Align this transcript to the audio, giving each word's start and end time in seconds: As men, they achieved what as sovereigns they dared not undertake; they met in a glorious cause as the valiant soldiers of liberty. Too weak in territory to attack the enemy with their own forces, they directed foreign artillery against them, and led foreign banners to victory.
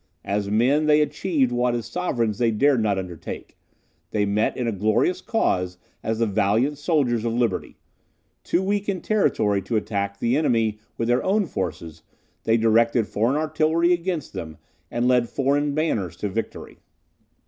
As 0.25 0.49
men, 0.49 0.87
they 0.87 0.99
achieved 1.01 1.51
what 1.51 1.75
as 1.75 1.85
sovereigns 1.85 2.39
they 2.39 2.49
dared 2.49 2.81
not 2.81 2.97
undertake; 2.97 3.55
they 4.09 4.25
met 4.25 4.57
in 4.57 4.65
a 4.65 4.71
glorious 4.71 5.21
cause 5.21 5.77
as 6.01 6.17
the 6.17 6.25
valiant 6.25 6.79
soldiers 6.79 7.23
of 7.23 7.33
liberty. 7.35 7.77
Too 8.43 8.63
weak 8.63 8.89
in 8.89 9.01
territory 9.01 9.61
to 9.61 9.75
attack 9.75 10.17
the 10.17 10.35
enemy 10.35 10.79
with 10.97 11.07
their 11.07 11.23
own 11.23 11.45
forces, 11.45 12.01
they 12.45 12.57
directed 12.57 13.07
foreign 13.07 13.35
artillery 13.37 13.93
against 13.93 14.33
them, 14.33 14.57
and 14.89 15.07
led 15.07 15.29
foreign 15.29 15.75
banners 15.75 16.15
to 16.15 16.29
victory. 16.29 16.79